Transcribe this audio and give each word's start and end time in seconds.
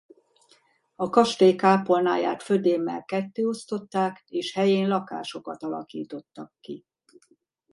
A 0.95 1.09
kastély 1.09 1.55
kápolnáját 1.55 2.41
födémmel 2.43 3.03
kettéosztották 3.03 4.23
és 4.27 4.53
helyén 4.53 4.87
lakásokat 4.87 5.63
alakítottak 5.63 6.53
ki. 6.59 6.85